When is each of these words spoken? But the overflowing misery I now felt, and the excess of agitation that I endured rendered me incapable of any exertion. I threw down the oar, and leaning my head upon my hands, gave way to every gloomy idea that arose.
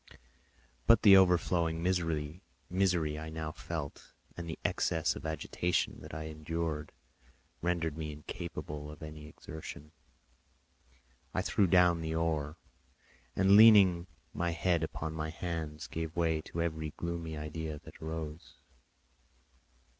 But 0.87 1.03
the 1.03 1.15
overflowing 1.15 1.83
misery 1.83 3.19
I 3.19 3.29
now 3.29 3.51
felt, 3.51 4.13
and 4.35 4.49
the 4.49 4.57
excess 4.65 5.15
of 5.15 5.27
agitation 5.27 6.01
that 6.01 6.11
I 6.11 6.23
endured 6.23 6.91
rendered 7.61 7.95
me 7.99 8.11
incapable 8.11 8.89
of 8.89 9.03
any 9.03 9.27
exertion. 9.27 9.91
I 11.35 11.43
threw 11.43 11.67
down 11.67 12.01
the 12.01 12.15
oar, 12.15 12.57
and 13.35 13.55
leaning 13.55 14.07
my 14.33 14.49
head 14.49 14.81
upon 14.81 15.13
my 15.13 15.29
hands, 15.29 15.85
gave 15.85 16.15
way 16.15 16.41
to 16.45 16.63
every 16.63 16.95
gloomy 16.97 17.37
idea 17.37 17.77
that 17.83 18.01
arose. 18.01 18.55